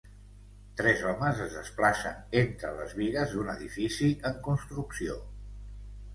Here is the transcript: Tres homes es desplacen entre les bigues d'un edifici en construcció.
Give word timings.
Tres 0.79 1.03
homes 1.09 1.41
es 1.43 1.57
desplacen 1.57 2.39
entre 2.41 2.73
les 2.79 2.97
bigues 3.01 3.37
d'un 3.37 3.53
edifici 3.55 4.11
en 4.33 4.43
construcció. 4.51 5.21